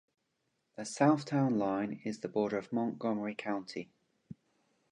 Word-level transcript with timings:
The 0.77 0.83
south 0.85 1.25
town 1.25 1.59
line 1.59 2.01
is 2.03 2.21
the 2.21 2.27
border 2.27 2.57
of 2.57 2.73
Montgomery 2.73 3.35
County. 3.35 3.91